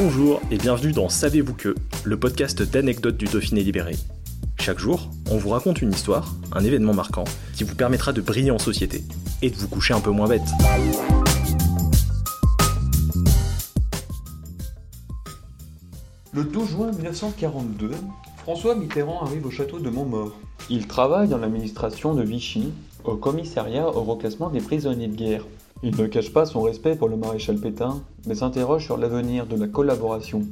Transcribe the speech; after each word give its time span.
Bonjour 0.00 0.40
et 0.52 0.58
bienvenue 0.58 0.92
dans 0.92 1.08
Savez-vous 1.08 1.54
que, 1.54 1.74
le 2.04 2.16
podcast 2.16 2.62
d'anecdotes 2.62 3.16
du 3.16 3.24
Dauphiné 3.24 3.64
libéré. 3.64 3.96
Chaque 4.60 4.78
jour, 4.78 5.10
on 5.28 5.38
vous 5.38 5.48
raconte 5.48 5.82
une 5.82 5.90
histoire, 5.90 6.36
un 6.52 6.62
événement 6.62 6.94
marquant, 6.94 7.24
qui 7.56 7.64
vous 7.64 7.74
permettra 7.74 8.12
de 8.12 8.20
briller 8.20 8.52
en 8.52 8.60
société 8.60 9.02
et 9.42 9.50
de 9.50 9.56
vous 9.56 9.66
coucher 9.66 9.94
un 9.94 10.00
peu 10.00 10.12
moins 10.12 10.28
bête. 10.28 10.46
Le 16.32 16.44
12 16.44 16.68
juin 16.70 16.92
1942, 16.92 17.90
François 18.36 18.76
Mitterrand 18.76 19.22
arrive 19.22 19.46
au 19.46 19.50
château 19.50 19.80
de 19.80 19.90
Montmort. 19.90 20.36
Il 20.70 20.86
travaille 20.86 21.26
dans 21.26 21.38
l'administration 21.38 22.14
de 22.14 22.22
Vichy, 22.22 22.72
au 23.02 23.16
commissariat 23.16 23.88
au 23.88 24.04
reclassement 24.04 24.48
des 24.48 24.60
prisonniers 24.60 25.08
de 25.08 25.16
guerre. 25.16 25.44
Il 25.84 25.96
ne 25.96 26.06
cache 26.08 26.32
pas 26.32 26.44
son 26.44 26.62
respect 26.62 26.96
pour 26.96 27.08
le 27.08 27.16
maréchal 27.16 27.56
Pétain, 27.56 28.02
mais 28.26 28.34
s'interroge 28.34 28.84
sur 28.84 28.96
l'avenir 28.96 29.46
de 29.46 29.56
la 29.56 29.68
collaboration. 29.68 30.42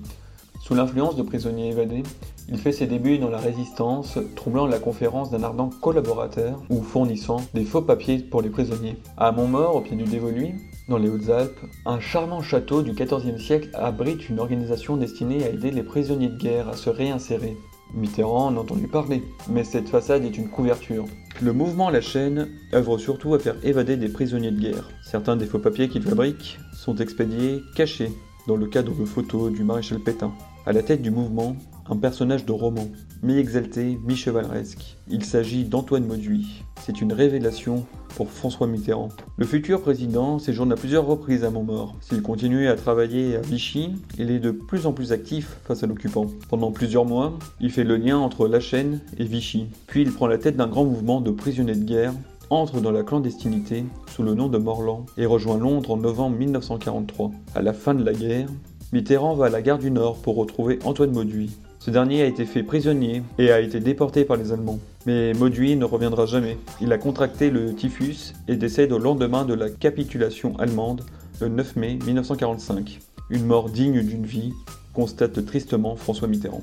Sous 0.61 0.75
l'influence 0.75 1.17
de 1.17 1.23
prisonniers 1.23 1.71
évadés, 1.71 2.05
il 2.49 2.59
fait 2.59 2.71
ses 2.71 2.87
débuts 2.87 3.19
dans 3.19 3.29
la 3.29 3.39
résistance, 3.39 4.19
troublant 4.37 4.67
la 4.67 4.79
conférence 4.79 5.33
d'un 5.33 5.43
ardent 5.43 5.71
collaborateur 5.81 6.63
ou 6.71 6.81
fournissant 6.81 7.39
des 7.55 7.65
faux 7.65 7.83
papiers 7.83 8.19
pour 8.19 8.41
les 8.41 8.51
prisonniers. 8.51 8.99
À 9.17 9.33
Montmort, 9.33 9.75
au 9.75 9.81
pied 9.81 9.97
du 9.97 10.05
Dévolu, 10.05 10.71
dans 10.89 10.99
les 10.99 11.09
Hautes-Alpes, 11.09 11.61
un 11.85 11.99
charmant 11.99 12.43
château 12.43 12.83
du 12.83 12.93
XIVe 12.93 13.39
siècle 13.39 13.71
abrite 13.75 14.29
une 14.29 14.39
organisation 14.39 14.97
destinée 14.97 15.45
à 15.45 15.49
aider 15.49 15.71
les 15.71 15.83
prisonniers 15.83 16.29
de 16.29 16.39
guerre 16.39 16.69
à 16.69 16.77
se 16.77 16.91
réinsérer. 16.91 17.57
Mitterrand 17.95 18.47
en 18.47 18.57
a 18.57 18.61
entendu 18.61 18.87
parler, 18.87 19.23
mais 19.49 19.65
cette 19.65 19.89
façade 19.89 20.25
est 20.25 20.37
une 20.37 20.49
couverture. 20.49 21.07
Le 21.43 21.53
mouvement 21.53 21.91
La 21.91 22.01
Chaîne 22.01 22.49
œuvre 22.73 22.99
surtout 22.99 23.35
à 23.35 23.39
faire 23.39 23.57
évader 23.65 23.97
des 23.97 24.09
prisonniers 24.09 24.51
de 24.51 24.61
guerre. 24.61 24.91
Certains 25.03 25.37
des 25.37 25.47
faux 25.47 25.59
papiers 25.59 25.89
qu'il 25.89 26.03
fabrique 26.03 26.59
sont 26.73 26.97
expédiés 26.97 27.63
cachés 27.75 28.13
dans 28.47 28.57
le 28.57 28.67
cadre 28.67 28.95
de 28.95 29.05
photos 29.05 29.53
du 29.53 29.65
maréchal 29.65 29.99
Pétain. 30.01 30.33
À 30.67 30.73
la 30.73 30.83
tête 30.83 31.03
du 31.03 31.11
mouvement, 31.11 31.57
un 31.91 31.97
personnage 31.97 32.45
de 32.45 32.53
roman, 32.53 32.89
mi-exalté, 33.23 33.99
mi-chevaleresque. 34.05 34.97
Il 35.09 35.25
s'agit 35.25 35.65
d'Antoine 35.65 36.07
Mauduit. 36.07 36.63
C'est 36.85 37.01
une 37.01 37.13
révélation 37.13 37.85
pour 38.17 38.31
François 38.31 38.67
Mitterrand. 38.67 39.11
Le 39.37 39.47
futur 39.47 39.83
président 39.83 40.39
séjourne 40.39 40.73
à 40.73 40.77
plusieurs 40.77 41.07
reprises 41.07 41.45
à 41.45 41.51
Montmort. 41.51 41.97
S'il 42.01 42.23
continue 42.23 42.69
à 42.69 42.75
travailler 42.75 43.37
à 43.37 43.41
Vichy, 43.41 43.95
il 44.19 44.31
est 44.31 44.39
de 44.39 44.51
plus 44.51 44.87
en 44.87 44.93
plus 44.93 45.13
actif 45.13 45.59
face 45.65 45.83
à 45.83 45.87
l'occupant. 45.87 46.27
Pendant 46.49 46.73
plusieurs 46.73 47.05
mois, 47.05 47.39
il 47.61 47.71
fait 47.71 47.85
le 47.85 47.97
lien 47.97 48.19
entre 48.19 48.49
La 48.49 48.61
Chaîne 48.61 49.01
et 49.19 49.25
Vichy. 49.25 49.67
Puis 49.87 50.03
il 50.03 50.13
prend 50.13 50.27
la 50.27 50.39
tête 50.39 50.57
d'un 50.57 50.69
grand 50.69 50.85
mouvement 50.85 51.21
de 51.21 51.31
prisonniers 51.31 51.75
de 51.75 51.85
guerre 51.85 52.15
entre 52.49 52.81
dans 52.81 52.93
la 52.93 53.03
clandestinité 53.03 53.85
sous 54.15 54.23
le 54.23 54.35
nom 54.35 54.49
de 54.49 54.59
Morland 54.59 55.05
et 55.19 55.27
rejoint 55.27 55.59
Londres 55.59 55.91
en 55.91 55.97
novembre 55.97 56.37
1943. 56.37 57.31
À 57.55 57.63
la 57.63 57.73
fin 57.73 57.95
de 57.95 58.05
la 58.05 58.13
guerre, 58.13 58.49
Mitterrand 58.93 59.35
va 59.35 59.47
à 59.47 59.51
la 59.51 59.63
gare 59.63 59.79
du 59.79 59.91
Nord 59.91 60.19
pour 60.23 60.37
retrouver 60.37 60.79
Antoine 60.85 61.11
Mauduit. 61.11 61.51
Ce 61.79 61.91
dernier 61.91 62.23
a 62.23 62.27
été 62.27 62.45
fait 62.45 62.63
prisonnier 62.63 63.23
et 63.39 63.53
a 63.53 63.61
été 63.61 63.81
déporté 63.81 64.25
par 64.25 64.37
les 64.37 64.53
Allemands. 64.53 64.81
Mais 65.07 65.33
Mauduit 65.35 65.77
ne 65.77 65.85
reviendra 65.85 66.27
jamais. 66.27 66.59
Il 66.81 66.93
a 66.93 66.99
contracté 66.99 67.51
le 67.51 67.75
typhus 67.75 68.35
et 68.49 68.57
décède 68.57 68.93
au 68.93 68.99
lendemain 68.99 69.45
de 69.45 69.55
la 69.55 69.71
capitulation 69.71 70.59
allemande 70.59 71.03
le 71.41 71.49
9 71.49 71.77
mai 71.77 71.99
1945. 72.05 73.01
Une 73.31 73.45
mort 73.45 73.71
digne 73.71 74.03
d'une 74.03 74.27
vie, 74.27 74.53
constate 74.95 75.45
tristement 75.45 75.97
François 75.97 76.29
Mitterrand. 76.29 76.63